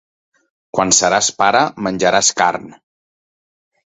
Quan 0.77 0.93
seràs 0.99 1.29
pare 1.41 1.61
menjaràs 1.87 2.31
carn. 2.41 2.65